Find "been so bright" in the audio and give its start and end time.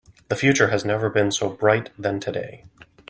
1.11-1.91